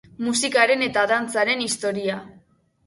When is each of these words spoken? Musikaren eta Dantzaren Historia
Musikaren 0.27 0.85
eta 0.87 1.05
Dantzaren 1.13 1.65
Historia 1.69 2.21